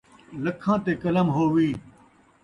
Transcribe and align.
لکھاں 0.43 0.77
تے 0.83 0.91
قلم 1.03 1.27
ہووی 1.35 1.69